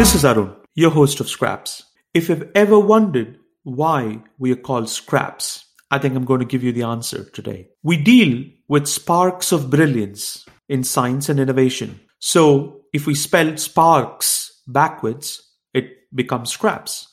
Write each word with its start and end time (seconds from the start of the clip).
This 0.00 0.14
is 0.14 0.24
Arun, 0.24 0.56
your 0.74 0.92
host 0.92 1.20
of 1.20 1.28
Scraps. 1.28 1.84
If 2.14 2.30
you've 2.30 2.50
ever 2.54 2.78
wondered 2.78 3.38
why 3.64 4.22
we 4.38 4.50
are 4.50 4.56
called 4.56 4.88
Scraps, 4.88 5.66
I 5.90 5.98
think 5.98 6.16
I'm 6.16 6.24
going 6.24 6.40
to 6.40 6.46
give 6.46 6.62
you 6.62 6.72
the 6.72 6.84
answer 6.84 7.24
today. 7.24 7.68
We 7.82 7.98
deal 7.98 8.46
with 8.66 8.88
sparks 8.88 9.52
of 9.52 9.68
brilliance 9.68 10.46
in 10.70 10.84
science 10.84 11.28
and 11.28 11.38
innovation. 11.38 12.00
So 12.18 12.80
if 12.94 13.06
we 13.06 13.14
spell 13.14 13.58
sparks 13.58 14.62
backwards, 14.66 15.46
it 15.74 15.90
becomes 16.14 16.48
scraps. 16.48 17.06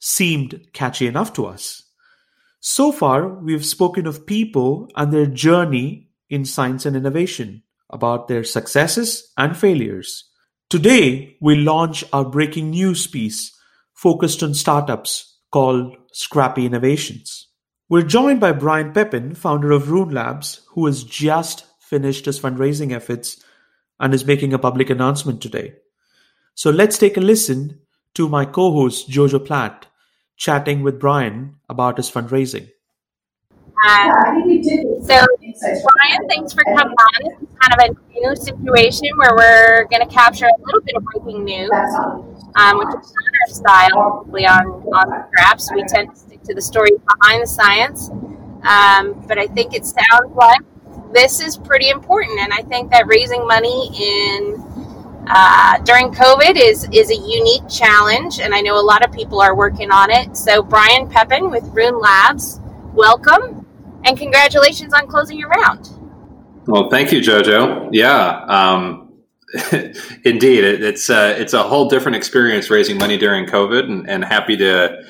Seemed 0.00 0.66
catchy 0.72 1.06
enough 1.06 1.32
to 1.34 1.46
us. 1.46 1.84
So 2.58 2.90
far, 2.90 3.28
we've 3.28 3.64
spoken 3.64 4.04
of 4.08 4.26
people 4.26 4.88
and 4.96 5.12
their 5.12 5.26
journey 5.26 6.08
in 6.28 6.44
science 6.44 6.86
and 6.86 6.96
innovation, 6.96 7.62
about 7.88 8.26
their 8.26 8.42
successes 8.42 9.30
and 9.38 9.56
failures. 9.56 10.28
Today, 10.72 11.36
we 11.38 11.56
launch 11.56 12.02
our 12.14 12.24
breaking 12.24 12.70
news 12.70 13.06
piece 13.06 13.54
focused 13.92 14.42
on 14.42 14.54
startups 14.54 15.36
called 15.50 15.94
Scrappy 16.14 16.64
Innovations. 16.64 17.48
We're 17.90 18.00
joined 18.00 18.40
by 18.40 18.52
Brian 18.52 18.94
Pepin, 18.94 19.34
founder 19.34 19.70
of 19.70 19.90
Rune 19.90 20.08
Labs, 20.14 20.62
who 20.70 20.86
has 20.86 21.04
just 21.04 21.66
finished 21.78 22.24
his 22.24 22.40
fundraising 22.40 22.90
efforts 22.90 23.38
and 24.00 24.14
is 24.14 24.24
making 24.24 24.54
a 24.54 24.58
public 24.58 24.88
announcement 24.88 25.42
today. 25.42 25.74
So 26.54 26.70
let's 26.70 26.96
take 26.96 27.18
a 27.18 27.20
listen 27.20 27.80
to 28.14 28.30
my 28.30 28.46
co-host 28.46 29.10
Jojo 29.10 29.44
Platt 29.44 29.88
chatting 30.38 30.82
with 30.82 30.98
Brian 30.98 31.56
about 31.68 31.98
his 31.98 32.10
fundraising. 32.10 32.70
Um, 33.86 34.10
so, 35.02 35.26
Brian, 35.60 36.28
thanks 36.30 36.54
for 36.54 36.64
coming 36.64 36.94
on. 36.94 37.46
Kind 37.60 37.90
of 37.90 37.90
a 37.90 38.11
new 38.22 38.36
situation 38.36 39.08
where 39.16 39.34
we're 39.34 39.84
going 39.86 40.06
to 40.06 40.14
capture 40.14 40.46
a 40.46 40.60
little 40.64 40.80
bit 40.82 40.94
of 40.96 41.04
breaking 41.04 41.44
news, 41.44 41.70
um, 42.54 42.78
which 42.78 42.88
is 42.88 43.12
not 43.12 43.32
our 43.40 43.48
style, 43.48 44.02
hopefully 44.10 44.46
on, 44.46 44.66
on 44.94 45.26
Scraps. 45.28 45.70
We 45.74 45.82
tend 45.84 46.10
to 46.10 46.16
stick 46.16 46.42
to 46.44 46.54
the 46.54 46.62
stories 46.62 46.98
behind 47.18 47.42
the 47.42 47.46
science. 47.46 48.10
Um, 48.62 49.24
but 49.26 49.38
I 49.38 49.48
think 49.48 49.74
it 49.74 49.84
sounds 49.84 50.34
like 50.34 50.60
this 51.12 51.40
is 51.40 51.56
pretty 51.56 51.90
important. 51.90 52.38
And 52.38 52.52
I 52.52 52.62
think 52.62 52.90
that 52.90 53.06
raising 53.06 53.46
money 53.46 53.90
in 53.94 54.62
uh, 55.26 55.78
during 55.78 56.12
COVID 56.12 56.56
is 56.56 56.88
is 56.92 57.10
a 57.10 57.16
unique 57.16 57.68
challenge, 57.68 58.40
and 58.40 58.52
I 58.52 58.60
know 58.60 58.78
a 58.78 58.82
lot 58.82 59.04
of 59.04 59.12
people 59.12 59.40
are 59.40 59.54
working 59.54 59.92
on 59.92 60.10
it. 60.10 60.36
So, 60.36 60.64
Brian 60.64 61.08
Pepin 61.08 61.48
with 61.48 61.62
Rune 61.72 62.00
Labs, 62.00 62.60
welcome, 62.92 63.64
and 64.04 64.18
congratulations 64.18 64.92
on 64.92 65.06
closing 65.06 65.38
your 65.38 65.48
round. 65.48 65.90
Well, 66.66 66.88
thank 66.90 67.12
you, 67.12 67.20
Jojo. 67.20 67.88
Yeah, 67.92 68.44
um, 68.46 69.12
indeed, 70.24 70.64
it, 70.64 70.82
it's 70.82 71.10
uh, 71.10 71.34
it's 71.36 71.52
a 71.52 71.62
whole 71.62 71.88
different 71.88 72.16
experience 72.16 72.70
raising 72.70 72.98
money 72.98 73.18
during 73.18 73.46
COVID, 73.46 73.84
and, 73.84 74.08
and 74.08 74.24
happy 74.24 74.56
to 74.56 75.02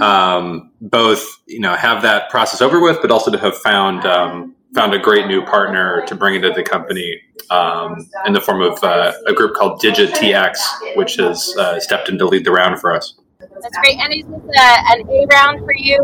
um, 0.00 0.70
both 0.80 1.26
you 1.46 1.60
know 1.60 1.74
have 1.74 2.02
that 2.02 2.30
process 2.30 2.60
over 2.60 2.80
with, 2.80 2.98
but 3.00 3.10
also 3.10 3.30
to 3.30 3.38
have 3.38 3.56
found 3.58 4.04
um, 4.04 4.54
found 4.74 4.94
a 4.94 4.98
great 4.98 5.26
new 5.26 5.42
partner 5.44 6.04
to 6.06 6.14
bring 6.14 6.34
into 6.34 6.50
the 6.50 6.62
company 6.62 7.20
um, 7.50 8.08
in 8.26 8.32
the 8.32 8.40
form 8.40 8.60
of 8.60 8.82
uh, 8.84 9.12
a 9.26 9.32
group 9.32 9.54
called 9.54 9.80
DigiTx, 9.80 10.56
which 10.96 11.16
has 11.16 11.54
uh, 11.58 11.80
stepped 11.80 12.08
in 12.08 12.18
to 12.18 12.26
lead 12.26 12.44
the 12.44 12.52
round 12.52 12.80
for 12.80 12.94
us. 12.94 13.14
That's 13.38 13.78
great. 13.78 13.98
And 13.98 14.12
is 14.12 14.26
this 14.26 14.56
a, 14.58 14.92
an 14.92 15.08
A 15.08 15.26
round 15.26 15.60
for 15.64 15.74
you? 15.74 15.98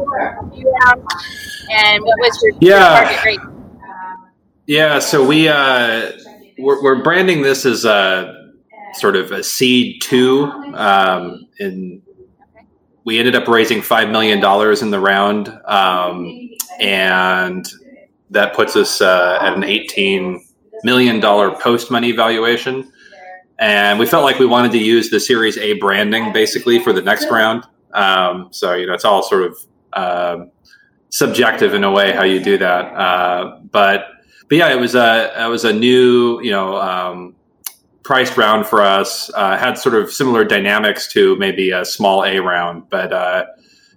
B 0.53 0.65
round? 0.85 1.03
And 1.71 2.05
what 2.05 2.19
was 2.19 2.43
your, 2.43 2.55
yeah. 2.61 3.01
target 3.01 3.25
rate? 3.25 3.58
Yeah, 4.69 4.99
so 4.99 5.27
we 5.27 5.49
uh, 5.49 6.13
we're, 6.59 6.83
we're, 6.83 7.03
branding 7.03 7.41
this 7.41 7.65
as 7.65 7.87
a 7.87 8.53
sort 8.93 9.17
of 9.17 9.33
a 9.33 9.43
seed 9.43 10.03
two. 10.03 10.45
Um, 10.75 11.49
and 11.59 12.03
we 13.05 13.19
ended 13.19 13.35
up 13.35 13.49
raising 13.49 13.81
five 13.81 14.11
million 14.11 14.41
dollars 14.41 14.83
in 14.83 14.91
the 14.91 15.01
round, 15.01 15.49
um, 15.65 16.51
and 16.81 17.67
that 18.29 18.55
puts 18.55 18.77
us 18.77 19.01
uh, 19.01 19.39
at 19.41 19.55
an 19.55 19.65
18 19.65 20.47
million 20.85 21.19
dollar 21.19 21.51
post 21.51 21.91
money 21.91 22.13
valuation. 22.13 22.93
And 23.59 23.99
we 23.99 24.05
felt 24.05 24.23
like 24.23 24.39
we 24.39 24.45
wanted 24.45 24.73
to 24.73 24.79
use 24.79 25.09
the 25.09 25.19
Series 25.19 25.57
A 25.57 25.79
branding 25.79 26.31
basically 26.35 26.79
for 26.79 26.93
the 26.93 27.01
next 27.01 27.31
round. 27.31 27.65
Um, 27.95 28.49
so 28.51 28.75
you 28.75 28.87
know, 28.87 28.93
it's 28.93 29.07
all 29.07 29.23
sort 29.23 29.45
of 29.45 29.59
uh, 29.95 30.45
subjective 31.09 31.73
in 31.73 31.85
a 31.85 31.91
way 31.91 32.13
how 32.13 32.25
you 32.25 32.39
do 32.39 32.59
that. 32.59 32.85
Uh, 32.95 33.61
but 33.73 34.09
but 34.49 34.59
yeah, 34.59 34.73
it 34.73 34.81
was 34.81 34.95
a 34.95 35.33
it 35.45 35.49
was 35.49 35.65
a 35.65 35.73
new 35.73 36.41
you 36.43 36.51
know 36.51 36.77
um, 36.77 37.35
priced 38.03 38.37
round 38.37 38.67
for 38.67 38.83
us. 38.83 39.31
Uh, 39.35 39.57
had 39.57 39.79
sort 39.79 39.95
of 39.95 40.11
similar 40.11 40.45
dynamics 40.45 41.11
to 41.13 41.37
maybe 41.37 41.71
a 41.71 41.85
small 41.85 42.25
A 42.25 42.39
round, 42.39 42.89
but 42.91 43.13
uh, 43.13 43.47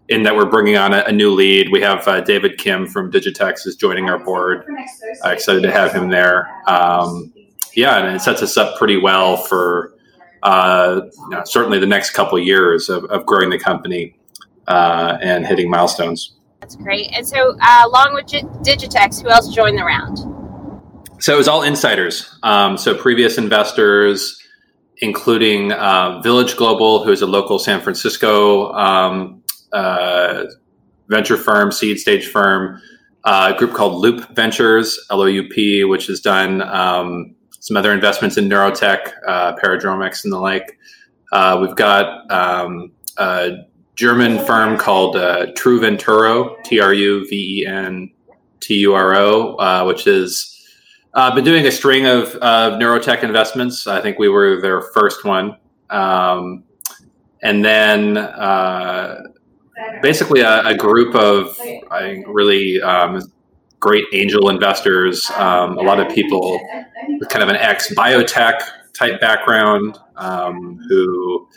in 0.10 0.24
that 0.24 0.36
we're 0.36 0.46
bringing 0.50 0.78
on 0.78 0.94
a, 0.94 1.04
a 1.08 1.12
new 1.12 1.32
lead. 1.32 1.72
We 1.72 1.82
have 1.82 2.08
uh, 2.08 2.22
David 2.22 2.58
Kim 2.58 2.86
from 2.86 3.12
DigiTx 3.12 3.66
is 3.66 3.76
joining 3.76 4.10
our 4.10 4.20
board. 4.20 4.66
Uh, 5.24 5.30
excited 5.30 5.64
to 5.64 5.72
have 5.72 5.94
him 5.94 6.10
there. 6.10 6.50
Um, 6.68 7.34
yeah, 7.74 7.98
and 7.98 8.16
it 8.16 8.20
sets 8.20 8.42
us 8.42 8.58
up 8.58 8.78
pretty 8.78 8.98
well 8.98 9.38
for 9.38 9.94
uh, 10.44 11.02
you 11.06 11.30
know, 11.30 11.44
certainly 11.46 11.80
the 11.80 11.86
next 11.86 12.12
couple 12.12 12.38
of 12.38 12.44
years 12.44 12.90
of, 12.90 13.06
of 13.06 13.26
growing 13.26 13.50
the 13.50 13.60
company 13.60 14.16
uh, 14.68 15.18
and 15.22 15.46
hitting 15.46 15.70
milestones. 15.70 16.34
That's 16.60 16.76
great. 16.76 17.12
And 17.14 17.26
so, 17.26 17.52
along 17.86 18.14
with 18.14 18.26
DigiTx, 18.26 19.22
who 19.22 19.30
else 19.30 19.54
joined 19.54 19.78
the 19.78 19.84
round? 19.84 20.20
So 21.22 21.36
it 21.36 21.38
was 21.38 21.48
all 21.48 21.62
insiders. 21.62 22.36
Um, 22.42 22.78
so 22.78 22.96
previous 22.96 23.38
investors, 23.38 24.42
including 24.98 25.72
uh, 25.72 26.20
Village 26.22 26.58
Global, 26.58 27.04
who 27.04 27.12
is 27.12 27.22
a 27.22 27.28
local 27.28 27.60
San 27.60 27.80
Francisco 27.80 28.74
um, 28.74 29.44
uh, 29.72 30.46
venture 31.10 31.38
firm, 31.38 31.72
seed 31.72 32.00
stage 32.00 32.28
firm, 32.28 32.82
uh, 33.24 33.54
a 33.54 33.58
group 33.60 33.74
called 33.74 34.02
Loop 34.02 34.36
Ventures, 34.36 35.00
L 35.12 35.22
O 35.22 35.26
U 35.26 35.48
P, 35.48 35.84
which 35.84 36.08
has 36.08 36.20
done 36.20 36.64
um, 36.64 37.36
some 37.60 37.78
other 37.78 37.94
investments 37.94 38.36
in 38.38 38.50
neurotech, 38.50 39.12
uh, 39.28 39.56
Paradromics, 39.58 40.24
and 40.24 40.34
the 40.34 40.40
like. 40.40 40.80
Uh, 41.32 41.60
we've 41.62 41.76
got 41.76 42.30
um, 42.32 42.92
a 43.18 43.58
German 43.96 44.44
firm 44.44 44.76
called 44.76 45.16
uh, 45.16 45.46
Truventuro, 45.54 46.56
T 46.64 46.80
R 46.80 46.96
U 46.96 47.28
V 47.30 47.62
E 47.62 47.66
N 47.68 48.10
T 48.60 48.80
U 48.80 48.96
R 48.96 49.16
O, 49.16 49.54
uh, 49.58 49.84
which 49.84 50.08
has 51.14 51.32
uh, 51.32 51.36
been 51.36 51.44
doing 51.44 51.66
a 51.66 51.72
string 51.72 52.06
of, 52.06 52.36
of 52.36 52.80
neurotech 52.80 53.24
investments. 53.24 53.86
I 53.88 54.02
think 54.02 54.18
we 54.18 54.30
were 54.30 54.62
their 54.62 54.82
first 54.82 55.26
one. 55.26 55.58
Um, 55.90 56.64
and 57.44 57.66
then 57.66 58.18
uh, 58.18 59.22
basically 60.02 60.42
a, 60.42 60.66
a 60.66 60.76
group 60.76 61.16
of 61.16 61.58
I 61.90 62.24
really 62.28 62.82
um, 62.82 63.22
great 63.80 64.06
angel 64.14 64.50
investors, 64.50 65.30
um, 65.32 65.78
a 65.78 65.82
lot 65.82 66.00
of 66.00 66.14
people 66.14 66.62
with 67.20 67.30
kind 67.30 67.44
of 67.44 67.50
an 67.50 67.56
ex 67.58 67.94
biotech 67.94 68.62
type 68.94 69.20
background 69.20 69.98
um, 70.16 70.80
who 70.88 71.48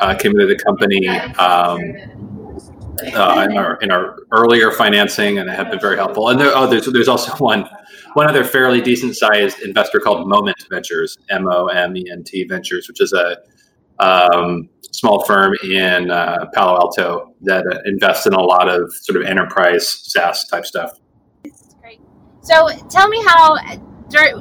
uh, 0.00 0.14
came 0.14 0.32
into 0.32 0.46
the 0.46 0.56
company 0.56 1.08
um, 1.08 2.33
uh, 3.14 3.46
in, 3.48 3.56
our, 3.56 3.76
in 3.76 3.90
our 3.90 4.16
earlier 4.32 4.70
financing 4.70 5.38
and 5.38 5.48
have 5.50 5.70
been 5.70 5.80
very 5.80 5.96
helpful. 5.96 6.28
And 6.28 6.40
there, 6.40 6.52
oh, 6.54 6.66
there's, 6.66 6.86
there's 6.86 7.08
also 7.08 7.32
one 7.36 7.68
one 8.14 8.28
other 8.28 8.44
fairly 8.44 8.80
decent 8.80 9.16
sized 9.16 9.60
investor 9.60 9.98
called 9.98 10.28
Moment 10.28 10.56
Ventures, 10.70 11.18
M 11.30 11.46
O 11.48 11.66
M 11.66 11.96
E 11.96 12.08
N 12.10 12.22
T 12.22 12.44
Ventures, 12.44 12.88
which 12.88 13.00
is 13.00 13.12
a 13.12 13.38
um, 13.98 14.68
small 14.92 15.24
firm 15.24 15.54
in 15.64 16.10
uh, 16.10 16.46
Palo 16.54 16.76
Alto 16.76 17.34
that 17.42 17.66
uh, 17.66 17.78
invests 17.86 18.26
in 18.26 18.32
a 18.32 18.40
lot 18.40 18.68
of 18.68 18.92
sort 18.94 19.20
of 19.20 19.26
enterprise 19.26 19.88
SaaS 19.88 20.46
type 20.48 20.64
stuff. 20.64 20.92
Great. 21.80 22.00
So 22.42 22.68
tell 22.88 23.08
me 23.08 23.22
how 23.24 23.56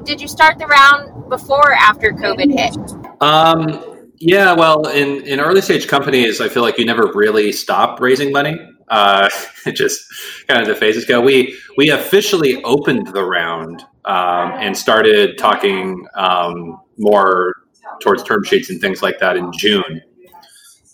did 0.03 0.21
you 0.21 0.27
start 0.27 0.59
the 0.59 0.67
round 0.67 1.29
before 1.29 1.71
or 1.71 1.73
after 1.73 2.11
COVID 2.11 2.51
hit? 2.51 2.77
Um, 3.21 3.93
yeah, 4.25 4.53
well, 4.53 4.87
in, 4.87 5.21
in 5.27 5.41
early 5.41 5.59
stage 5.59 5.85
companies, 5.87 6.39
I 6.39 6.47
feel 6.47 6.63
like 6.63 6.77
you 6.77 6.85
never 6.85 7.11
really 7.13 7.51
stop 7.51 7.99
raising 7.99 8.31
money. 8.31 8.57
Uh, 8.87 9.27
it 9.65 9.73
just 9.73 10.01
kind 10.47 10.61
of 10.61 10.67
the 10.67 10.75
phases 10.75 11.03
go. 11.03 11.19
We 11.19 11.59
we 11.77 11.89
officially 11.89 12.63
opened 12.63 13.07
the 13.07 13.23
round 13.25 13.81
um, 14.05 14.53
and 14.53 14.77
started 14.77 15.37
talking 15.37 16.07
um, 16.15 16.79
more 16.97 17.53
towards 18.01 18.23
term 18.23 18.45
sheets 18.45 18.69
and 18.69 18.79
things 18.79 19.01
like 19.01 19.19
that 19.19 19.35
in 19.35 19.51
June, 19.51 20.01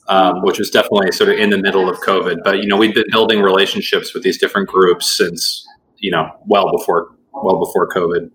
um, 0.07 0.41
which 0.41 0.57
was 0.57 0.71
definitely 0.71 1.11
sort 1.11 1.29
of 1.29 1.37
in 1.37 1.51
the 1.51 1.57
middle 1.59 1.87
of 1.87 1.97
COVID. 1.99 2.37
But 2.43 2.63
you 2.63 2.67
know, 2.67 2.77
we've 2.77 2.95
been 2.95 3.11
building 3.11 3.41
relationships 3.41 4.11
with 4.11 4.23
these 4.23 4.39
different 4.39 4.67
groups 4.67 5.15
since 5.15 5.67
you 5.99 6.09
know 6.09 6.31
well 6.47 6.71
before 6.75 7.15
well 7.31 7.59
before 7.59 7.87
COVID. 7.89 8.31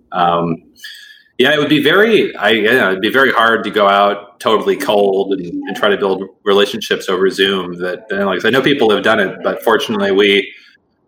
Yeah, 1.39 1.53
it 1.53 1.59
would 1.59 1.69
be 1.69 1.83
very 1.83 2.35
I 2.37 2.51
yeah, 2.51 2.89
it'd 2.89 3.01
be 3.01 3.11
very 3.11 3.33
hard 3.33 3.65
to 3.65 3.71
go 3.71 3.89
out 3.89 4.39
totally 4.41 4.77
cold 4.77 5.33
and, 5.33 5.45
and 5.45 5.77
try 5.77 5.89
to 5.89 5.97
build 5.97 6.23
relationships 6.45 7.09
over 7.09 7.29
Zoom. 7.31 7.79
That 7.79 8.07
like 8.11 8.45
I 8.45 8.51
know 8.51 8.63
people 8.63 8.91
have 8.91 9.03
done 9.03 9.21
it, 9.21 9.39
but 9.43 9.63
fortunately 9.63 10.13
we. 10.13 10.53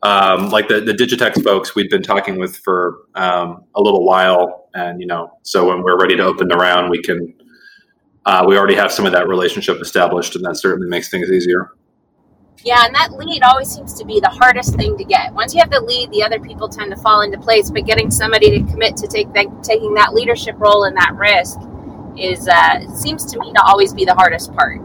Um, 0.02 0.50
like 0.50 0.68
the, 0.68 0.80
the 0.80 0.92
DigiTx 0.92 1.42
folks 1.42 1.74
we've 1.74 1.90
been 1.90 2.02
talking 2.02 2.38
with 2.38 2.58
for 2.58 2.98
um, 3.14 3.64
a 3.74 3.80
little 3.80 4.04
while 4.04 4.68
and 4.74 5.00
you 5.00 5.06
know 5.06 5.32
so 5.42 5.68
when 5.68 5.82
we're 5.82 5.98
ready 5.98 6.14
to 6.14 6.22
open 6.22 6.48
the 6.48 6.54
round 6.54 6.90
we 6.90 7.02
can 7.02 7.34
uh, 8.26 8.44
we 8.46 8.58
already 8.58 8.74
have 8.74 8.90
some 8.90 9.06
of 9.06 9.12
that 9.12 9.28
relationship 9.28 9.80
established, 9.80 10.34
and 10.34 10.44
that 10.44 10.56
certainly 10.56 10.88
makes 10.88 11.08
things 11.08 11.30
easier. 11.30 11.70
Yeah, 12.64 12.84
and 12.84 12.94
that 12.94 13.12
lead 13.12 13.42
always 13.42 13.70
seems 13.70 13.94
to 13.94 14.04
be 14.04 14.18
the 14.20 14.28
hardest 14.28 14.74
thing 14.74 14.96
to 14.98 15.04
get. 15.04 15.32
Once 15.32 15.54
you 15.54 15.60
have 15.60 15.70
the 15.70 15.80
lead, 15.80 16.10
the 16.10 16.22
other 16.22 16.40
people 16.40 16.68
tend 16.68 16.90
to 16.90 16.96
fall 17.00 17.22
into 17.22 17.38
place. 17.38 17.70
But 17.70 17.86
getting 17.86 18.10
somebody 18.10 18.50
to 18.58 18.70
commit 18.70 18.96
to 18.98 19.06
take 19.06 19.32
taking 19.62 19.94
that 19.94 20.14
leadership 20.14 20.56
role 20.58 20.84
and 20.84 20.96
that 20.96 21.14
risk 21.14 21.58
is 22.18 22.48
uh, 22.48 22.88
seems 22.94 23.24
to 23.32 23.38
me 23.38 23.52
to 23.52 23.62
always 23.62 23.92
be 23.92 24.04
the 24.04 24.14
hardest 24.14 24.52
part. 24.54 24.80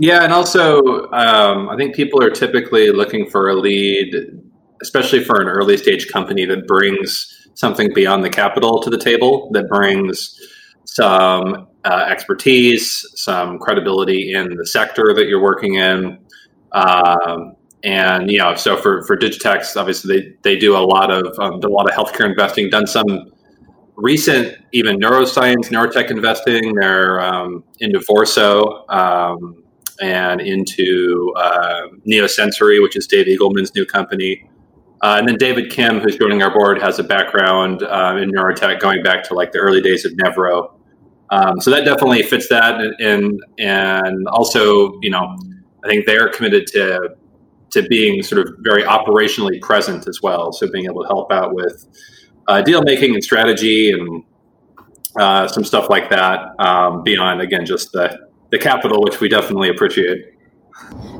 Yeah, 0.00 0.24
and 0.24 0.32
also 0.32 1.10
um, 1.12 1.68
I 1.68 1.76
think 1.76 1.94
people 1.94 2.22
are 2.22 2.30
typically 2.30 2.90
looking 2.90 3.30
for 3.30 3.48
a 3.48 3.54
lead, 3.54 4.14
especially 4.82 5.22
for 5.22 5.40
an 5.40 5.48
early 5.48 5.76
stage 5.76 6.08
company 6.08 6.44
that 6.46 6.66
brings 6.66 7.48
something 7.54 7.92
beyond 7.94 8.24
the 8.24 8.30
capital 8.30 8.80
to 8.82 8.90
the 8.90 8.98
table, 8.98 9.50
that 9.52 9.68
brings 9.68 10.38
some 10.84 11.68
uh, 11.84 12.06
expertise, 12.08 13.04
some 13.14 13.58
credibility 13.58 14.32
in 14.32 14.56
the 14.56 14.66
sector 14.66 15.14
that 15.14 15.26
you're 15.28 15.42
working 15.42 15.74
in. 15.74 16.18
Um, 16.74 17.56
and 17.82 18.30
you 18.30 18.38
know, 18.38 18.54
so 18.54 18.76
for 18.76 19.02
for 19.04 19.16
DigiTx, 19.16 19.76
obviously 19.76 20.20
they, 20.20 20.36
they 20.42 20.58
do 20.58 20.76
a 20.76 20.84
lot 20.84 21.10
of 21.10 21.38
um, 21.38 21.60
a 21.62 21.68
lot 21.68 21.88
of 21.88 21.94
healthcare 21.94 22.28
investing, 22.28 22.68
done 22.68 22.86
some 22.86 23.30
recent 23.96 24.56
even 24.72 24.98
neuroscience, 24.98 25.68
neurotech 25.68 26.10
investing. 26.10 26.74
They're 26.74 27.20
um, 27.20 27.62
into 27.80 28.00
Vorso 28.00 28.90
um, 28.92 29.62
and 30.00 30.40
into 30.40 31.32
uh, 31.36 31.88
Neosensory, 32.06 32.82
which 32.82 32.96
is 32.96 33.06
Dave 33.06 33.26
Eagleman's 33.26 33.74
new 33.74 33.86
company. 33.86 34.48
Uh, 35.02 35.16
and 35.18 35.28
then 35.28 35.36
David 35.36 35.70
Kim, 35.70 36.00
who's 36.00 36.16
joining 36.16 36.42
our 36.42 36.50
board, 36.50 36.80
has 36.80 36.98
a 36.98 37.04
background 37.04 37.82
uh, 37.82 38.16
in 38.18 38.30
neurotech 38.30 38.80
going 38.80 39.02
back 39.02 39.22
to 39.24 39.34
like 39.34 39.52
the 39.52 39.58
early 39.58 39.82
days 39.82 40.04
of 40.06 40.12
Nevro. 40.12 40.72
Um, 41.30 41.60
so 41.60 41.70
that 41.70 41.84
definitely 41.84 42.22
fits 42.22 42.48
that, 42.48 42.80
and 43.00 43.38
and 43.58 44.26
also, 44.28 44.98
you 45.02 45.10
know, 45.10 45.36
I 45.84 45.88
think 45.88 46.06
they're 46.06 46.28
committed 46.28 46.66
to 46.68 47.16
to 47.70 47.82
being 47.88 48.22
sort 48.22 48.46
of 48.46 48.54
very 48.60 48.84
operationally 48.84 49.60
present 49.60 50.06
as 50.06 50.22
well. 50.22 50.52
So 50.52 50.70
being 50.70 50.84
able 50.84 51.02
to 51.02 51.08
help 51.08 51.32
out 51.32 51.54
with 51.54 51.86
uh, 52.46 52.62
deal 52.62 52.82
making 52.82 53.14
and 53.14 53.24
strategy 53.24 53.90
and 53.90 54.22
uh, 55.18 55.48
some 55.48 55.64
stuff 55.64 55.90
like 55.90 56.08
that 56.10 56.58
um, 56.60 57.02
beyond 57.02 57.40
again 57.40 57.66
just 57.66 57.92
the 57.92 58.28
the 58.50 58.58
capital, 58.58 59.02
which 59.02 59.20
we 59.20 59.28
definitely 59.28 59.68
appreciate. 59.68 60.34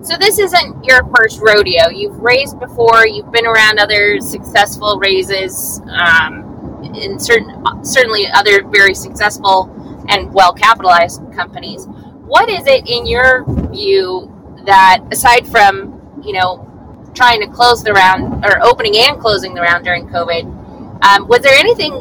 So 0.03 0.17
this 0.19 0.39
isn't 0.39 0.85
your 0.85 1.01
first 1.17 1.41
rodeo. 1.41 1.89
You've 1.89 2.19
raised 2.19 2.61
before. 2.61 3.07
You've 3.07 3.33
been 3.33 3.47
around 3.47 3.79
other 3.79 4.21
successful 4.21 4.99
raises, 4.99 5.81
um, 5.89 6.83
in 6.95 7.19
certain 7.19 7.65
certainly 7.83 8.27
other 8.33 8.63
very 8.69 8.95
successful 8.95 9.71
and 10.09 10.33
well 10.35 10.53
capitalized 10.53 11.23
companies. 11.35 11.87
What 12.27 12.49
is 12.51 12.67
it 12.67 12.89
in 12.89 13.07
your 13.07 13.45
view 13.71 14.34
that 14.67 15.01
aside 15.13 15.47
from 15.47 16.21
you 16.25 16.33
know 16.33 16.71
trying 17.15 17.41
to 17.41 17.47
close 17.47 17.83
the 17.83 17.93
round 17.93 18.45
or 18.45 18.63
opening 18.65 18.97
and 18.97 19.21
closing 19.21 19.55
the 19.55 19.61
round 19.61 19.85
during 19.85 20.09
COVID, 20.09 21.05
um, 21.05 21.29
was 21.29 21.43
there 21.43 21.55
anything 21.55 21.93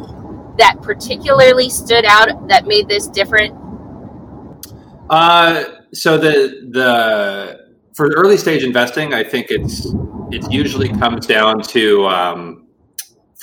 that 0.58 0.82
particularly 0.82 1.70
stood 1.70 2.06
out 2.06 2.48
that 2.48 2.66
made 2.66 2.88
this 2.88 3.08
different? 3.08 3.56
Uh, 5.10 5.64
so 5.94 6.18
the 6.18 6.70
the 6.72 7.60
for 7.94 8.10
early 8.10 8.38
stage 8.38 8.64
investing, 8.64 9.14
I 9.14 9.24
think 9.24 9.48
it's 9.50 9.86
it 10.32 10.52
usually 10.52 10.90
comes 10.90 11.28
down 11.28 11.62
to 11.62 12.06
um, 12.08 12.64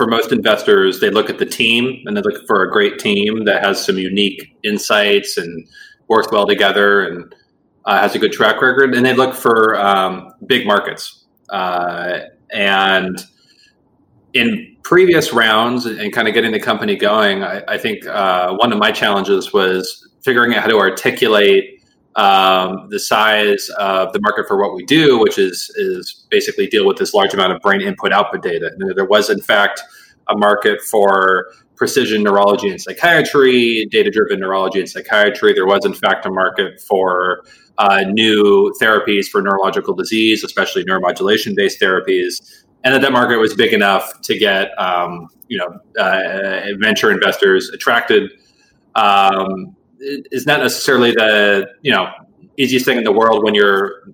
for 0.00 0.06
most 0.06 0.32
investors, 0.32 0.98
they 0.98 1.10
look 1.10 1.28
at 1.28 1.38
the 1.38 1.44
team 1.44 2.02
and 2.06 2.16
they 2.16 2.22
look 2.22 2.46
for 2.46 2.62
a 2.62 2.70
great 2.70 2.98
team 2.98 3.44
that 3.44 3.62
has 3.62 3.84
some 3.84 3.98
unique 3.98 4.56
insights 4.64 5.36
and 5.36 5.68
works 6.08 6.28
well 6.32 6.46
together 6.46 7.02
and 7.02 7.34
uh, 7.84 8.00
has 8.00 8.14
a 8.14 8.18
good 8.18 8.32
track 8.32 8.60
record, 8.60 8.94
and 8.94 9.04
they 9.04 9.14
look 9.14 9.34
for 9.34 9.78
um, 9.80 10.32
big 10.46 10.66
markets. 10.66 11.24
Uh, 11.48 12.20
and 12.52 13.24
in 14.34 14.76
previous 14.82 15.32
rounds 15.32 15.86
and 15.86 16.12
kind 16.12 16.28
of 16.28 16.34
getting 16.34 16.52
the 16.52 16.60
company 16.60 16.96
going, 16.96 17.42
I, 17.42 17.62
I 17.68 17.78
think 17.78 18.06
uh, 18.06 18.54
one 18.54 18.72
of 18.72 18.78
my 18.78 18.92
challenges 18.92 19.52
was 19.52 20.08
figuring 20.22 20.54
out 20.54 20.62
how 20.62 20.68
to 20.68 20.78
articulate 20.78 21.80
um, 22.16 22.88
the 22.90 22.98
size 22.98 23.68
of 23.78 24.12
the 24.12 24.20
market 24.20 24.46
for 24.46 24.60
what 24.60 24.74
we 24.74 24.84
do, 24.84 25.18
which 25.18 25.38
is 25.38 25.70
is 25.76 26.26
basically 26.30 26.66
deal 26.66 26.86
with 26.86 26.98
this 26.98 27.14
large 27.14 27.32
amount 27.34 27.52
of 27.52 27.60
brain 27.62 27.80
input 27.80 28.12
output 28.12 28.42
data. 28.42 28.70
And 28.78 28.96
there 28.96 29.04
was, 29.04 29.30
in 29.30 29.40
fact, 29.40 29.80
a 30.28 30.36
market 30.36 30.80
for 30.82 31.46
precision 31.76 32.22
neurology 32.22 32.68
and 32.68 32.80
psychiatry, 32.80 33.86
data 33.90 34.10
driven 34.10 34.40
neurology 34.40 34.80
and 34.80 34.88
psychiatry. 34.88 35.54
There 35.54 35.66
was, 35.66 35.84
in 35.84 35.94
fact, 35.94 36.26
a 36.26 36.30
market 36.30 36.80
for 36.80 37.42
uh, 37.80 38.04
new 38.08 38.70
therapies 38.80 39.26
for 39.26 39.40
neurological 39.40 39.94
disease, 39.94 40.44
especially 40.44 40.84
neuromodulation 40.84 41.56
based 41.56 41.80
therapies. 41.80 42.64
And 42.84 42.94
that 42.94 43.00
that 43.00 43.12
market 43.12 43.38
was 43.38 43.54
big 43.54 43.72
enough 43.72 44.20
to 44.22 44.38
get 44.38 44.78
um, 44.78 45.28
you 45.48 45.58
know 45.58 46.02
uh, 46.02 46.66
venture 46.78 47.10
investors 47.10 47.70
attracted. 47.70 48.30
Um, 48.94 49.76
is 50.00 50.46
not 50.46 50.60
necessarily 50.60 51.12
the 51.12 51.68
you 51.82 51.92
know 51.92 52.10
easiest 52.56 52.84
thing 52.84 52.98
in 52.98 53.04
the 53.04 53.12
world 53.12 53.44
when 53.44 53.54
you're 53.54 54.12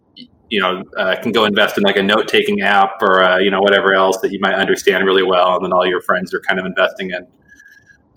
you 0.48 0.60
know 0.60 0.82
uh, 0.96 1.16
can 1.20 1.32
go 1.32 1.44
invest 1.44 1.76
in 1.76 1.82
like 1.82 1.96
a 1.96 2.02
note 2.02 2.28
taking 2.28 2.60
app 2.60 3.02
or 3.02 3.22
uh, 3.22 3.38
you 3.38 3.50
know 3.50 3.60
whatever 3.60 3.94
else 3.94 4.18
that 4.20 4.32
you 4.32 4.38
might 4.40 4.54
understand 4.54 5.04
really 5.04 5.22
well 5.22 5.56
and 5.56 5.64
then 5.64 5.72
all 5.72 5.86
your 5.86 6.00
friends 6.00 6.32
are 6.32 6.40
kind 6.40 6.60
of 6.60 6.66
investing 6.66 7.10
in 7.10 7.26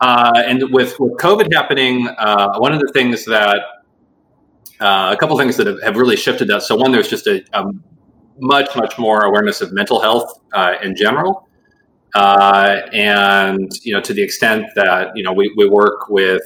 uh, 0.02 0.32
and 0.46 0.64
with, 0.72 1.00
with 1.00 1.14
covid 1.18 1.52
happening 1.54 2.08
uh, 2.18 2.58
one 2.58 2.74
of 2.74 2.80
the 2.80 2.92
things 2.94 3.26
that 3.26 3.62
uh, 4.80 5.14
a 5.14 5.18
couple 5.18 5.38
things 5.38 5.58
that 5.58 5.68
have, 5.68 5.82
have, 5.82 5.98
really 5.98 6.16
shifted 6.16 6.48
that. 6.48 6.64
So 6.64 6.76
one 6.76 6.92
there's 6.92 7.10
just 7.10 7.28
a, 7.28 7.44
a 7.54 7.66
much 8.40 8.76
much 8.76 8.98
more 8.98 9.26
awareness 9.26 9.62
of 9.62 9.72
mental 9.74 10.00
health 10.02 10.40
uh, 10.54 10.76
in 10.82 10.96
general. 10.96 11.48
And 12.16 13.72
you 13.84 13.94
know 13.94 14.02
to 14.02 14.14
the 14.14 14.22
extent 14.22 14.66
that 14.76 15.16
you 15.16 15.24
know 15.24 15.34
we, 15.34 15.54
we 15.58 15.68
work 15.68 16.10
with 16.10 16.44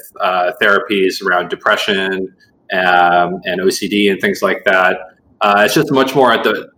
therapies 0.62 1.24
around 1.24 1.50
depression 1.50 2.36
um, 2.74 3.42
and 3.46 3.62
OCD 3.62 4.12
and 4.12 4.20
things 4.20 4.42
like 4.42 4.64
that 4.66 4.98
uh, 5.44 5.64
it's 5.66 5.74
just 5.74 5.92
much 5.92 6.16
more 6.16 6.32
at 6.32 6.44
the 6.44 6.70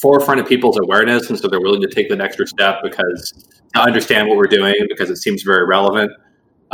forefront 0.00 0.40
of 0.40 0.48
people's 0.48 0.78
awareness, 0.78 1.28
and 1.28 1.38
so 1.38 1.46
they're 1.46 1.60
willing 1.60 1.82
to 1.82 1.88
take 1.88 2.08
the 2.08 2.18
extra 2.20 2.46
step 2.46 2.76
because 2.82 3.32
to 3.74 3.80
understand 3.80 4.28
what 4.28 4.38
we're 4.38 4.44
doing 4.44 4.74
because 4.88 5.10
it 5.10 5.16
seems 5.16 5.42
very 5.42 5.66
relevant. 5.66 6.10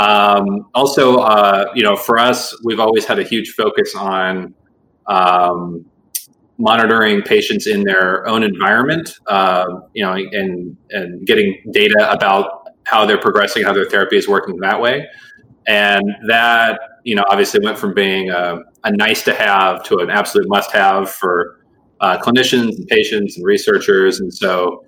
Um, 0.01 0.67
also, 0.75 1.17
uh, 1.17 1.71
you 1.75 1.83
know, 1.83 1.95
for 1.95 2.19
us, 2.19 2.59
we've 2.65 2.81
always 2.81 3.05
had 3.05 3.19
a 3.19 3.23
huge 3.23 3.51
focus 3.51 3.95
on 3.95 4.55
um, 5.07 5.85
monitoring 6.57 7.21
patients 7.21 7.67
in 7.67 7.83
their 7.85 8.27
own 8.27 8.43
environment, 8.43 9.13
uh, 9.27 9.67
you 9.93 10.03
know, 10.03 10.15
and 10.15 10.75
and 10.91 11.27
getting 11.27 11.63
data 11.73 12.11
about 12.11 12.69
how 12.85 13.05
they're 13.05 13.21
progressing, 13.21 13.63
how 13.63 13.75
their 13.75 13.85
therapy 13.85 14.17
is 14.17 14.27
working 14.27 14.57
that 14.61 14.81
way, 14.81 15.07
and 15.67 16.03
that 16.29 16.81
you 17.05 17.15
know 17.15 17.25
obviously 17.29 17.61
went 17.63 17.79
from 17.79 17.93
being 17.93 18.31
a, 18.31 18.59
a 18.85 18.93
nice 18.93 19.23
to 19.25 19.35
have 19.35 19.83
to 19.85 19.99
an 19.99 20.09
absolute 20.09 20.49
must 20.49 20.73
have 20.73 21.11
for 21.11 21.61
uh, 22.01 22.17
clinicians 22.17 22.77
and 22.77 22.87
patients 22.87 23.37
and 23.37 23.45
researchers. 23.45 24.21
And 24.21 24.33
so 24.33 24.83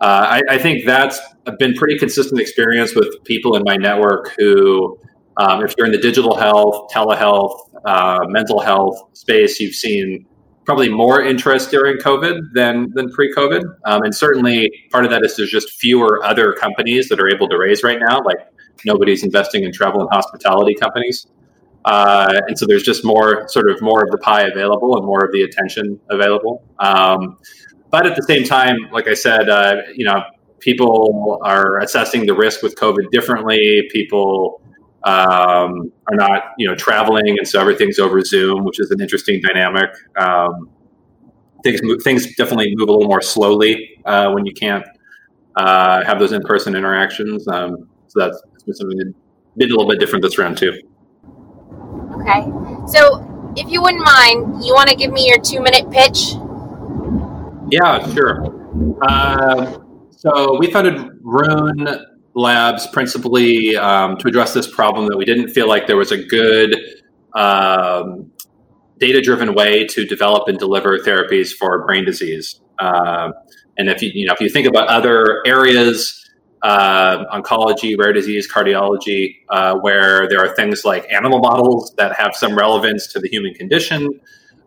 uh, 0.00 0.40
I, 0.40 0.42
I, 0.50 0.58
think 0.58 0.84
that's 0.84 1.18
been 1.58 1.74
pretty 1.74 1.98
consistent 1.98 2.40
experience 2.40 2.94
with 2.94 3.24
people 3.24 3.56
in 3.56 3.62
my 3.64 3.76
network 3.76 4.34
who, 4.38 4.98
um, 5.38 5.64
if 5.64 5.74
you're 5.76 5.86
in 5.86 5.92
the 5.92 5.98
digital 5.98 6.36
health, 6.36 6.90
telehealth, 6.92 7.58
uh, 7.84 8.20
mental 8.28 8.60
health 8.60 8.98
space, 9.14 9.58
you've 9.58 9.74
seen 9.74 10.26
probably 10.66 10.88
more 10.88 11.22
interest 11.22 11.70
during 11.70 11.96
COVID 11.96 12.52
than 12.52 12.90
than 12.92 13.10
pre-COVID. 13.10 13.62
Um, 13.84 14.02
and 14.02 14.14
certainly 14.14 14.70
part 14.90 15.04
of 15.04 15.10
that 15.12 15.24
is 15.24 15.36
there's 15.36 15.50
just 15.50 15.70
fewer 15.70 16.22
other 16.24 16.52
companies 16.52 17.08
that 17.08 17.18
are 17.20 17.28
able 17.28 17.48
to 17.48 17.56
raise 17.56 17.82
right 17.82 17.98
now. 17.98 18.20
Like 18.22 18.38
nobody's 18.84 19.22
investing 19.22 19.64
in 19.64 19.72
travel 19.72 20.00
and 20.02 20.10
hospitality 20.10 20.74
companies. 20.74 21.26
Uh, 21.86 22.40
and 22.48 22.58
so 22.58 22.66
there's 22.66 22.82
just 22.82 23.04
more 23.04 23.48
sort 23.48 23.70
of 23.70 23.80
more 23.80 24.02
of 24.02 24.10
the 24.10 24.18
pie 24.18 24.42
available 24.42 24.96
and 24.96 25.06
more 25.06 25.24
of 25.24 25.32
the 25.32 25.42
attention 25.42 25.98
available. 26.10 26.64
Um, 26.80 27.38
but 27.90 28.06
at 28.06 28.16
the 28.16 28.22
same 28.22 28.44
time, 28.44 28.76
like 28.92 29.08
I 29.08 29.14
said, 29.14 29.48
uh, 29.48 29.82
you 29.94 30.04
know, 30.04 30.22
people 30.60 31.38
are 31.42 31.78
assessing 31.80 32.26
the 32.26 32.34
risk 32.34 32.62
with 32.62 32.76
COVID 32.76 33.10
differently. 33.10 33.88
People 33.92 34.60
um, 35.04 35.92
are 36.08 36.16
not, 36.16 36.42
you 36.58 36.66
know, 36.66 36.74
traveling, 36.74 37.38
and 37.38 37.46
so 37.46 37.60
everything's 37.60 37.98
over 37.98 38.20
Zoom, 38.22 38.64
which 38.64 38.80
is 38.80 38.90
an 38.90 39.00
interesting 39.00 39.40
dynamic. 39.40 39.90
Um, 40.18 40.68
things 41.62 41.82
move, 41.82 42.02
things 42.02 42.34
definitely 42.34 42.74
move 42.76 42.88
a 42.88 42.92
little 42.92 43.08
more 43.08 43.22
slowly 43.22 44.00
uh, 44.04 44.30
when 44.32 44.46
you 44.46 44.52
can't 44.52 44.84
uh, 45.56 46.04
have 46.04 46.18
those 46.18 46.32
in-person 46.32 46.74
interactions. 46.74 47.46
Um, 47.48 47.88
so 48.08 48.20
that's, 48.20 48.42
something 48.78 48.98
that 48.98 49.64
a 49.64 49.68
little 49.68 49.88
bit 49.88 50.00
different 50.00 50.22
this 50.22 50.38
round 50.38 50.58
too. 50.58 50.72
Okay. 52.20 52.42
So, 52.88 53.54
if 53.56 53.70
you 53.70 53.80
wouldn't 53.80 54.04
mind, 54.04 54.64
you 54.64 54.74
want 54.74 54.90
to 54.90 54.96
give 54.96 55.12
me 55.12 55.26
your 55.26 55.38
two 55.38 55.60
minute 55.60 55.88
pitch? 55.90 56.34
Yeah, 57.70 58.14
sure. 58.14 58.98
Uh, 59.02 59.78
so, 60.10 60.58
we 60.58 60.70
founded 60.70 61.10
Rune 61.22 61.88
Labs 62.34 62.86
principally 62.88 63.76
um, 63.76 64.16
to 64.18 64.28
address 64.28 64.52
this 64.52 64.72
problem 64.72 65.06
that 65.08 65.16
we 65.16 65.24
didn't 65.24 65.48
feel 65.48 65.68
like 65.68 65.86
there 65.86 65.96
was 65.96 66.12
a 66.12 66.22
good 66.22 66.76
um, 67.34 68.30
data 68.98 69.20
driven 69.20 69.54
way 69.54 69.86
to 69.86 70.04
develop 70.04 70.48
and 70.48 70.58
deliver 70.58 70.98
therapies 70.98 71.52
for 71.52 71.84
brain 71.86 72.04
disease. 72.04 72.60
Uh, 72.78 73.30
and 73.78 73.88
if 73.88 74.02
you, 74.02 74.10
you 74.14 74.26
know, 74.26 74.32
if 74.32 74.40
you 74.40 74.48
think 74.48 74.66
about 74.66 74.88
other 74.88 75.42
areas, 75.46 76.30
uh, 76.62 77.24
oncology, 77.32 77.96
rare 77.98 78.12
disease, 78.12 78.50
cardiology, 78.50 79.36
uh, 79.50 79.76
where 79.76 80.28
there 80.28 80.40
are 80.40 80.54
things 80.54 80.84
like 80.84 81.06
animal 81.12 81.38
models 81.38 81.94
that 81.96 82.14
have 82.16 82.34
some 82.34 82.56
relevance 82.56 83.06
to 83.06 83.20
the 83.20 83.28
human 83.28 83.54
condition, 83.54 84.08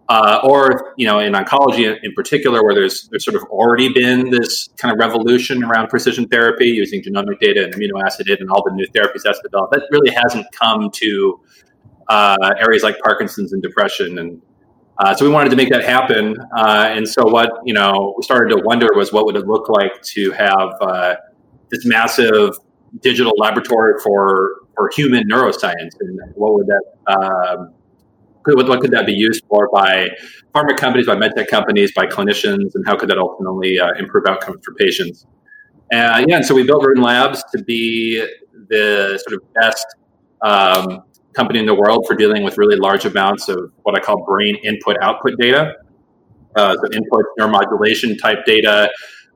uh, 0.10 0.40
or 0.44 0.94
you 0.98 1.06
know, 1.06 1.20
in 1.20 1.34
oncology 1.34 1.96
in 2.02 2.14
particular, 2.14 2.64
where 2.64 2.74
there's 2.74 3.08
there's 3.10 3.24
sort 3.24 3.36
of 3.36 3.44
already 3.44 3.94
been 3.94 4.32
this 4.32 4.70
kind 4.78 4.92
of 4.92 5.00
revolution 5.00 5.64
around 5.64 5.88
precision 5.88 6.28
therapy 6.28 6.66
using 6.66 7.02
genomic 7.02 7.40
data 7.40 7.64
and 7.64 7.74
amino 7.76 8.04
acid 8.04 8.28
and 8.28 8.50
all 8.50 8.64
the 8.64 8.74
new 8.74 8.88
therapies 8.88 9.22
that's 9.24 9.40
developed. 9.42 9.72
That 9.72 9.84
really 9.92 10.10
hasn't 10.12 10.48
come 10.52 10.90
to 10.96 11.40
uh, 12.08 12.54
areas 12.58 12.82
like 12.82 12.98
Parkinson's 13.00 13.54
and 13.54 13.62
depression, 13.62 14.18
and 14.18 14.42
uh, 14.98 15.14
so 15.14 15.26
we 15.26 15.32
wanted 15.32 15.52
to 15.52 15.56
make 15.56 15.70
that 15.70 15.84
happen. 15.84 16.36
Uh, 16.58 16.90
and 16.90 17.08
so 17.08 17.28
what 17.28 17.52
you 17.64 17.74
know 17.76 18.16
we 18.18 18.24
started 18.24 18.50
to 18.56 18.64
wonder 18.64 18.88
was 18.96 19.14
what 19.14 19.28
would 19.28 19.36
it 19.36 19.46
look 19.46 19.70
like 19.70 20.02
to 20.02 20.32
have 20.32 20.74
uh, 20.82 21.16
this 21.70 21.86
massive 21.86 22.56
digital 23.02 23.34
laboratory 23.38 23.94
for 24.04 24.56
for 24.74 24.90
human 24.96 25.30
neuroscience, 25.30 25.92
and 26.00 26.20
what 26.34 26.56
would 26.56 26.66
that 26.66 27.14
um, 27.16 27.74
what, 28.46 28.68
what 28.68 28.82
could 28.82 28.92
that 28.92 29.06
be 29.06 29.14
used 29.14 29.44
for 29.48 29.70
by 29.72 30.10
pharma 30.56 30.76
companies, 30.76 31.08
by 31.08 31.16
medtech 31.16 31.48
companies, 31.48 31.92
by 31.94 32.06
clinicians, 32.06 32.76
and 32.76 32.86
how 32.86 32.96
could 32.96 33.10
that 33.10 33.18
ultimately 33.18 33.80
uh, 33.80 33.92
improve 33.98 34.26
outcomes 34.28 34.64
for 34.64 34.74
patients? 34.74 35.26
Uh, 35.94 36.24
yeah, 36.28 36.38
and 36.38 36.46
so 36.46 36.54
we 36.54 36.64
built 36.64 36.86
Rune 36.86 37.02
Labs 37.02 37.44
to 37.56 37.64
be 37.64 38.24
the 38.70 39.22
sort 39.28 39.42
of 39.42 39.54
best 39.54 39.86
um, 40.42 41.04
company 41.34 41.60
in 41.60 41.66
the 41.66 41.74
world 41.74 42.06
for 42.08 42.16
dealing 42.16 42.44
with 42.44 42.58
really 42.58 42.76
large 42.76 43.06
amounts 43.06 43.50
of 43.50 43.72
what 43.84 43.96
I 43.96 44.00
call 44.00 44.24
brain 44.26 44.56
input 44.64 44.98
output 45.02 45.34
data. 45.40 45.76
Uh, 46.56 46.76
so 46.76 46.92
input 46.92 47.26
neuromodulation 47.40 48.20
type 48.20 48.40
data, 48.46 48.90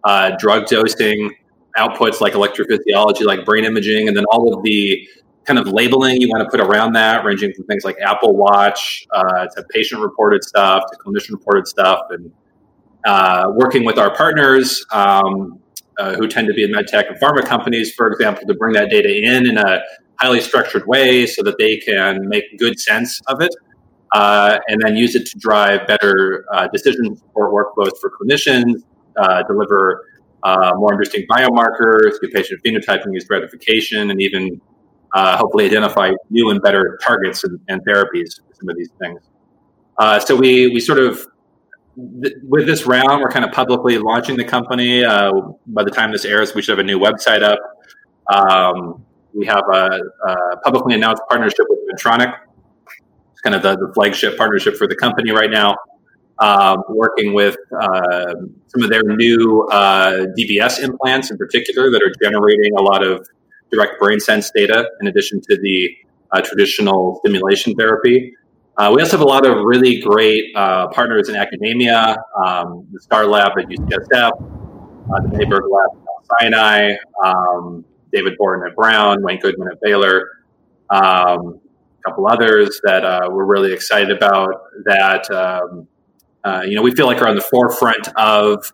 uh, 0.03 0.31
drug 0.37 0.65
dosing, 0.67 1.31
outputs 1.77 2.21
like 2.21 2.33
electrophysiology, 2.33 3.23
like 3.25 3.45
brain 3.45 3.65
imaging, 3.65 4.07
and 4.07 4.15
then 4.15 4.25
all 4.31 4.53
of 4.53 4.63
the 4.63 5.07
kind 5.45 5.59
of 5.59 5.67
labeling 5.67 6.21
you 6.21 6.29
want 6.29 6.43
to 6.43 6.49
put 6.49 6.59
around 6.65 6.93
that, 6.93 7.25
ranging 7.25 7.53
from 7.53 7.65
things 7.65 7.83
like 7.83 7.97
Apple 8.05 8.35
Watch 8.35 9.05
uh, 9.11 9.47
to 9.47 9.63
patient 9.69 10.01
reported 10.01 10.43
stuff 10.43 10.83
to 10.91 10.97
clinician 10.97 11.31
reported 11.31 11.67
stuff, 11.67 12.01
and 12.09 12.31
uh, 13.05 13.51
working 13.53 13.83
with 13.83 13.97
our 13.97 14.15
partners 14.15 14.85
um, 14.91 15.59
uh, 15.99 16.15
who 16.15 16.27
tend 16.27 16.47
to 16.47 16.53
be 16.53 16.63
in 16.63 16.71
medtech 16.71 17.07
and 17.07 17.19
pharma 17.19 17.45
companies, 17.45 17.93
for 17.93 18.07
example, 18.07 18.45
to 18.47 18.53
bring 18.53 18.73
that 18.73 18.89
data 18.89 19.09
in 19.13 19.45
in 19.45 19.57
a 19.57 19.81
highly 20.19 20.39
structured 20.39 20.87
way 20.87 21.25
so 21.25 21.43
that 21.43 21.57
they 21.57 21.77
can 21.77 22.27
make 22.29 22.43
good 22.57 22.79
sense 22.79 23.19
of 23.27 23.41
it. 23.41 23.53
Uh, 24.13 24.59
and 24.67 24.79
then 24.83 24.95
use 24.95 25.15
it 25.15 25.25
to 25.25 25.39
drive 25.39 25.87
better 25.87 26.45
uh, 26.53 26.67
decision 26.67 27.15
support 27.17 27.51
workflows 27.51 27.91
for 27.99 28.11
clinicians, 28.11 28.83
uh, 29.17 29.41
deliver 29.43 30.05
more 30.75 30.93
interesting 30.93 31.25
biomarkers, 31.27 32.11
do 32.21 32.29
patient 32.31 32.61
phenotyping, 32.63 33.11
use 33.11 33.23
stratification, 33.23 34.11
and 34.11 34.21
even 34.21 34.61
uh, 35.13 35.37
hopefully 35.37 35.65
identify 35.65 36.11
new 36.29 36.49
and 36.49 36.61
better 36.61 36.97
targets 37.03 37.43
and, 37.43 37.59
and 37.67 37.85
therapies 37.85 38.39
for 38.47 38.53
some 38.55 38.69
of 38.69 38.77
these 38.77 38.89
things. 38.99 39.21
Uh, 39.97 40.19
so 40.19 40.35
we 40.35 40.69
we 40.69 40.79
sort 40.79 40.99
of 40.99 41.27
th- 42.21 42.35
with 42.43 42.65
this 42.65 42.85
round, 42.85 43.21
we're 43.21 43.29
kind 43.29 43.45
of 43.45 43.51
publicly 43.51 43.97
launching 43.97 44.37
the 44.37 44.43
company. 44.43 45.03
Uh, 45.03 45.31
by 45.67 45.83
the 45.83 45.91
time 45.91 46.11
this 46.11 46.25
airs, 46.25 46.55
we 46.55 46.61
should 46.61 46.77
have 46.77 46.83
a 46.83 46.87
new 46.87 46.99
website 46.99 47.43
up. 47.43 47.59
Um, 48.33 49.03
we 49.33 49.45
have 49.45 49.63
a, 49.71 49.99
a, 50.27 50.57
publicly 50.63 50.93
announced 50.95 51.23
partnership 51.27 51.65
with 51.69 51.79
Medtronic. 51.91 52.33
It's 53.31 53.41
kind 53.41 53.55
of 53.55 53.63
the, 53.63 53.75
the 53.75 53.91
flagship 53.93 54.37
partnership 54.37 54.75
for 54.77 54.87
the 54.87 54.95
company 54.95 55.31
right 55.31 55.49
now. 55.49 55.75
Um, 56.39 56.83
working 56.89 57.33
with 57.33 57.55
uh, 57.79 58.33
some 58.67 58.83
of 58.83 58.89
their 58.89 59.03
new 59.03 59.67
uh, 59.71 60.25
DBS 60.37 60.83
implants 60.83 61.29
in 61.29 61.37
particular 61.37 61.91
that 61.91 62.01
are 62.01 62.11
generating 62.21 62.75
a 62.75 62.81
lot 62.81 63.03
of 63.03 63.27
direct 63.73 63.99
brain 63.99 64.19
sense 64.19 64.51
data 64.55 64.87
in 65.01 65.07
addition 65.07 65.41
to 65.41 65.57
the 65.61 65.89
uh, 66.31 66.41
traditional 66.41 67.19
stimulation 67.23 67.73
therapy. 67.75 68.33
Uh, 68.77 68.91
we 68.93 69.01
also 69.01 69.17
have 69.17 69.21
a 69.21 69.29
lot 69.29 69.45
of 69.45 69.63
really 69.65 69.99
great 69.99 70.45
uh, 70.55 70.87
partners 70.87 71.29
in 71.29 71.35
academia, 71.35 72.15
um, 72.43 72.87
the 72.91 72.99
Starr 72.99 73.25
Lab 73.25 73.51
at 73.57 73.65
UCSF, 73.65 74.31
uh, 74.31 75.21
the 75.21 75.29
Mayberg 75.37 75.61
Lab 75.69 76.01
at 76.01 76.41
Sinai, 76.41 76.95
um, 77.23 77.85
David 78.11 78.33
Borton 78.37 78.67
at 78.67 78.75
Brown, 78.75 79.21
Wayne 79.21 79.39
Goodman 79.39 79.67
at 79.71 79.79
Baylor, 79.81 80.27
um, 80.89 81.59
a 81.99 82.09
couple 82.09 82.27
others 82.27 82.81
that 82.83 83.05
uh, 83.05 83.27
we're 83.29 83.45
really 83.45 83.71
excited 83.71 84.15
about 84.15 84.63
that, 84.85 85.29
um, 85.29 85.87
uh, 86.43 86.63
you 86.65 86.75
know, 86.75 86.81
we 86.81 86.91
feel 86.91 87.05
like 87.05 87.21
are 87.21 87.27
on 87.27 87.35
the 87.35 87.41
forefront 87.41 88.07
of 88.17 88.73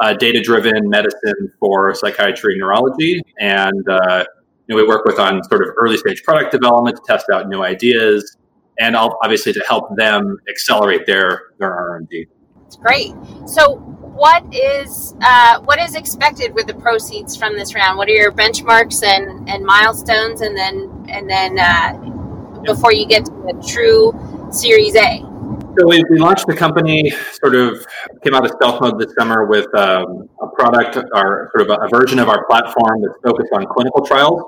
uh, 0.00 0.14
data 0.14 0.40
driven 0.40 0.88
medicine 0.88 1.52
for 1.58 1.94
psychiatry 1.94 2.54
and 2.54 2.60
neurology. 2.60 3.22
And 3.38 3.88
uh, 3.88 4.24
you 4.66 4.74
know, 4.74 4.82
we 4.82 4.88
work 4.88 5.04
with 5.04 5.18
on 5.18 5.42
sort 5.44 5.62
of 5.62 5.74
early 5.76 5.96
stage 5.96 6.22
product 6.22 6.52
development 6.52 6.96
to 6.96 7.02
test 7.06 7.26
out 7.32 7.48
new 7.48 7.62
ideas 7.62 8.36
and 8.78 8.96
obviously 8.96 9.52
to 9.52 9.64
help 9.68 9.94
them 9.96 10.38
accelerate 10.48 11.06
their, 11.06 11.42
their 11.58 11.72
R&D. 11.72 12.26
That's 12.62 12.76
great. 12.76 13.12
So 13.46 13.76
what 13.76 14.44
is 14.54 15.14
uh, 15.20 15.60
what 15.60 15.78
is 15.80 15.94
expected 15.94 16.54
with 16.54 16.66
the 16.66 16.74
proceeds 16.74 17.36
from 17.36 17.56
this 17.56 17.74
round? 17.74 17.98
What 17.98 18.08
are 18.08 18.12
your 18.12 18.32
benchmarks 18.32 19.02
and, 19.04 19.48
and 19.48 19.64
milestones, 19.64 20.40
and 20.40 20.56
then 20.56 21.06
and 21.08 21.28
then 21.28 21.58
uh, 21.58 22.62
before 22.62 22.92
you 22.92 23.06
get 23.06 23.26
to 23.26 23.32
the 23.32 23.64
true 23.66 24.12
Series 24.52 24.94
A? 24.94 25.33
So 25.76 25.88
we, 25.88 26.04
we, 26.08 26.18
launched 26.18 26.46
the 26.46 26.54
company, 26.54 27.10
sort 27.32 27.56
of 27.56 27.84
came 28.22 28.32
out 28.34 28.44
of 28.44 28.52
stealth 28.52 28.80
mode 28.80 28.98
this 28.98 29.12
summer 29.18 29.46
with 29.46 29.66
um, 29.74 30.28
a 30.40 30.46
product 30.56 30.96
or 31.12 31.50
sort 31.56 31.68
of 31.68 31.70
a, 31.70 31.84
a, 31.84 31.88
version 31.88 32.20
of 32.20 32.28
our 32.28 32.46
platform 32.46 33.02
that's 33.02 33.18
focused 33.24 33.52
on 33.52 33.66
clinical 33.66 34.06
trials 34.06 34.40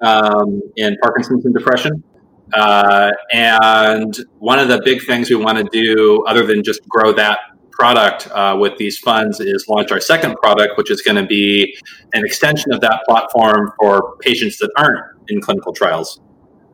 um, 0.00 0.62
in 0.76 0.96
Parkinson's 1.02 1.44
and 1.44 1.52
depression. 1.52 2.02
Uh, 2.54 3.10
and 3.32 4.24
one 4.38 4.58
of 4.58 4.68
the 4.68 4.80
big 4.82 5.04
things 5.04 5.28
we 5.28 5.36
want 5.36 5.58
to 5.58 5.64
do, 5.70 6.24
other 6.26 6.46
than 6.46 6.62
just 6.62 6.86
grow 6.88 7.12
that 7.12 7.38
product 7.70 8.30
uh, 8.30 8.56
with 8.58 8.76
these 8.78 8.98
funds, 8.98 9.38
is 9.38 9.66
launch 9.68 9.92
our 9.92 10.00
second 10.00 10.34
product, 10.36 10.78
which 10.78 10.90
is 10.90 11.02
going 11.02 11.16
to 11.16 11.26
be 11.26 11.76
an 12.14 12.24
extension 12.24 12.72
of 12.72 12.80
that 12.80 13.02
platform 13.06 13.70
for 13.78 14.16
patients 14.20 14.56
that 14.58 14.70
aren't 14.78 15.04
in 15.28 15.42
clinical 15.42 15.74
trials. 15.74 16.20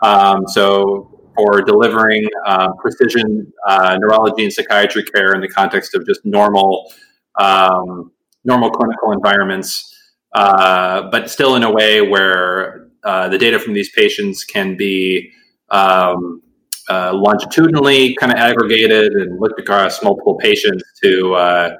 Um, 0.02 0.46
so 0.46 1.15
for 1.36 1.60
delivering 1.62 2.28
uh, 2.46 2.72
precision 2.80 3.52
uh, 3.66 3.96
neurology 4.00 4.44
and 4.44 4.52
psychiatry 4.52 5.04
care 5.04 5.34
in 5.34 5.40
the 5.40 5.48
context 5.48 5.94
of 5.94 6.06
just 6.06 6.24
normal 6.24 6.92
um, 7.38 8.12
normal 8.44 8.70
clinical 8.70 9.12
environments, 9.12 9.94
uh, 10.34 11.02
but 11.10 11.28
still 11.28 11.56
in 11.56 11.62
a 11.62 11.70
way 11.70 12.00
where 12.00 12.88
uh, 13.04 13.28
the 13.28 13.38
data 13.38 13.58
from 13.58 13.74
these 13.74 13.90
patients 13.90 14.44
can 14.44 14.76
be 14.76 15.30
um, 15.70 16.42
uh, 16.88 17.12
longitudinally 17.12 18.14
kind 18.14 18.32
of 18.32 18.38
aggregated 18.38 19.12
and 19.12 19.40
looked 19.40 19.60
across 19.60 20.02
multiple 20.02 20.36
patients 20.36 20.82
to 21.02 21.34
uh, 21.34 21.76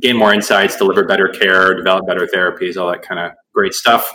gain 0.00 0.16
more 0.16 0.32
insights, 0.32 0.76
deliver 0.76 1.04
better 1.04 1.28
care, 1.28 1.74
develop 1.74 2.06
better 2.06 2.26
therapies, 2.26 2.76
all 2.76 2.90
that 2.90 3.02
kind 3.02 3.20
of 3.20 3.32
great 3.54 3.72
stuff. 3.72 4.12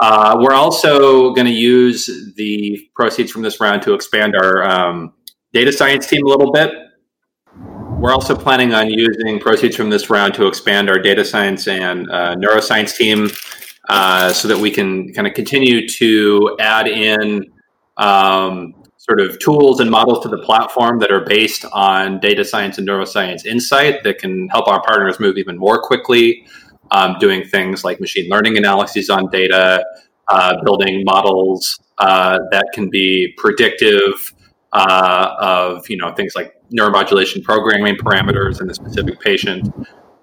Uh, 0.00 0.36
we're 0.40 0.54
also 0.54 1.34
going 1.34 1.46
to 1.46 1.52
use 1.52 2.32
the 2.36 2.88
proceeds 2.94 3.30
from 3.30 3.42
this 3.42 3.60
round 3.60 3.82
to 3.82 3.92
expand 3.92 4.34
our 4.34 4.62
um, 4.62 5.12
data 5.52 5.70
science 5.70 6.06
team 6.06 6.24
a 6.24 6.28
little 6.28 6.50
bit. 6.50 6.72
We're 8.00 8.12
also 8.12 8.34
planning 8.34 8.72
on 8.72 8.88
using 8.88 9.38
proceeds 9.38 9.76
from 9.76 9.90
this 9.90 10.08
round 10.08 10.32
to 10.34 10.46
expand 10.46 10.88
our 10.88 10.98
data 10.98 11.22
science 11.22 11.68
and 11.68 12.10
uh, 12.10 12.34
neuroscience 12.36 12.96
team 12.96 13.28
uh, 13.90 14.32
so 14.32 14.48
that 14.48 14.56
we 14.56 14.70
can 14.70 15.12
kind 15.12 15.26
of 15.26 15.34
continue 15.34 15.86
to 15.86 16.56
add 16.58 16.88
in 16.88 17.44
um, 17.98 18.72
sort 18.96 19.20
of 19.20 19.38
tools 19.38 19.80
and 19.80 19.90
models 19.90 20.22
to 20.22 20.28
the 20.28 20.38
platform 20.38 20.98
that 21.00 21.12
are 21.12 21.26
based 21.26 21.66
on 21.72 22.20
data 22.20 22.42
science 22.42 22.78
and 22.78 22.88
neuroscience 22.88 23.44
insight 23.44 24.02
that 24.04 24.18
can 24.18 24.48
help 24.48 24.66
our 24.66 24.82
partners 24.82 25.20
move 25.20 25.36
even 25.36 25.58
more 25.58 25.82
quickly 25.82 26.46
um, 26.90 27.16
doing 27.18 27.44
things 27.44 27.84
like 27.84 28.00
machine 28.00 28.28
learning 28.28 28.56
analyses 28.56 29.10
on 29.10 29.30
data, 29.30 29.84
uh, 30.28 30.62
building 30.64 31.02
models 31.04 31.80
uh, 31.98 32.38
that 32.50 32.66
can 32.72 32.88
be 32.88 33.34
predictive 33.36 34.34
uh, 34.72 35.34
of 35.40 35.88
you 35.88 35.96
know 35.96 36.12
things 36.14 36.34
like 36.34 36.54
neuromodulation 36.72 37.42
programming 37.42 37.96
parameters 37.96 38.60
in 38.60 38.66
the 38.66 38.74
specific 38.74 39.20
patient. 39.20 39.72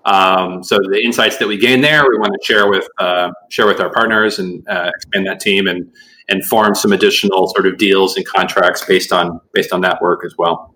Um, 0.06 0.64
so 0.64 0.78
the 0.78 1.02
insights 1.04 1.36
that 1.38 1.48
we 1.50 1.58
gain 1.58 1.82
there, 1.82 2.04
we 2.10 2.18
want 2.18 2.32
to 2.34 2.46
share 2.46 2.70
with 2.70 2.88
uh, 2.98 3.32
share 3.50 3.68
with 3.68 3.82
our 3.82 3.92
partners 3.92 4.40
and 4.40 4.68
uh, 4.70 4.92
expand 4.96 5.28
that 5.28 5.40
team 5.40 5.68
and 5.68 5.92
and 6.30 6.46
form 6.46 6.76
some 6.76 6.94
additional 6.94 7.48
sort 7.48 7.66
of 7.68 7.78
deals 7.78 8.16
and 8.16 8.26
contracts 8.26 8.84
based 8.86 9.12
on 9.12 9.40
based 9.54 9.74
on 9.74 9.82
that 9.82 10.02
work 10.02 10.24
as 10.26 10.36
well. 10.38 10.74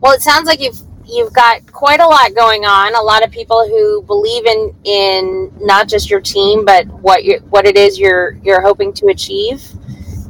Well, 0.00 0.12
it 0.12 0.22
sounds 0.22 0.46
like 0.46 0.60
you've 0.60 0.80
you've 1.06 1.32
got 1.32 1.70
quite 1.72 2.00
a 2.00 2.06
lot 2.06 2.34
going 2.34 2.64
on. 2.64 2.94
A 2.94 3.00
lot 3.00 3.24
of 3.24 3.30
people 3.30 3.66
who 3.66 4.02
believe 4.02 4.46
in 4.46 4.74
in 4.84 5.52
not 5.60 5.88
just 5.88 6.10
your 6.10 6.20
team, 6.20 6.64
but 6.64 6.86
what 6.86 7.24
you 7.24 7.38
what 7.50 7.66
it 7.66 7.76
is 7.76 7.98
you're 7.98 8.32
you're 8.42 8.60
hoping 8.60 8.92
to 8.94 9.06
achieve. 9.06 9.62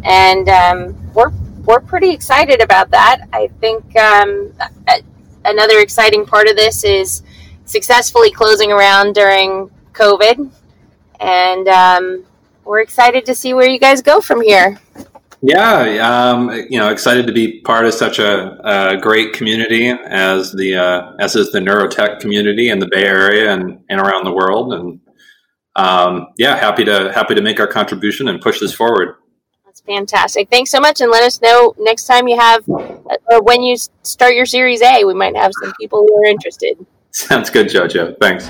And 0.05 0.49
um, 0.49 1.13
we're 1.15 1.33
we're 1.65 1.81
pretty 1.81 2.11
excited 2.11 2.61
about 2.61 2.91
that. 2.91 3.29
I 3.33 3.49
think 3.61 3.97
um, 3.97 4.53
another 5.45 5.81
exciting 5.81 6.25
part 6.27 6.49
of 6.49 6.57
this 6.57 6.85
is 6.85 7.23
successfully 7.65 8.31
closing 8.31 8.71
around 8.71 9.15
during 9.15 9.71
COVID, 9.93 10.51
and 11.21 11.69
um, 11.69 12.25
we're 12.65 12.81
excited 12.81 13.27
to 13.27 13.35
see 13.35 13.55
where 13.55 13.69
you 13.69 13.79
guys 13.79 14.03
go 14.03 14.21
from 14.21 14.43
here. 14.43 14.79
Yeah, 15.47 16.33
um, 16.33 16.51
you 16.69 16.77
know, 16.81 16.91
excited 16.91 17.25
to 17.29 17.33
be 17.33 17.61
part 17.61 17.85
of 17.85 17.95
such 17.95 18.19
a, 18.19 18.59
a 18.65 18.97
great 18.97 19.33
community 19.33 19.91
as 19.91 20.51
the 20.51 20.75
uh, 20.75 21.13
as 21.21 21.37
is 21.37 21.53
the 21.53 21.61
neurotech 21.61 22.19
community 22.19 22.69
in 22.69 22.81
the 22.81 22.89
Bay 22.91 23.05
Area 23.05 23.53
and, 23.53 23.79
and 23.89 24.01
around 24.01 24.25
the 24.25 24.33
world, 24.33 24.73
and 24.73 25.01
um, 25.77 26.27
yeah, 26.37 26.57
happy 26.57 26.85
to 26.87 27.13
happy 27.13 27.37
to 27.37 27.41
make 27.43 27.61
our 27.61 27.69
contribution 27.69 28.27
and 28.27 28.41
push 28.41 28.59
this 28.59 28.75
forward. 28.75 29.19
That's 29.65 29.83
fantastic. 29.83 30.51
Thanks 30.51 30.73
so 30.73 30.81
much, 30.81 31.01
and 31.01 31.13
let 31.13 31.23
us 31.23 31.41
know 31.41 31.75
next 31.79 32.07
time 32.09 32.27
you 32.27 32.37
have 32.37 32.69
or 32.69 33.41
when 33.41 33.63
you 33.63 33.77
start 34.03 34.35
your 34.35 34.47
Series 34.47 34.83
A. 34.83 35.05
We 35.05 35.15
might 35.15 35.37
have 35.37 35.53
some 35.63 35.73
people 35.81 36.05
who 36.09 36.25
are 36.25 36.27
interested. 36.27 36.85
Sounds 37.13 37.51
good, 37.51 37.69
JoJo. 37.69 38.17
Thanks. 38.21 38.49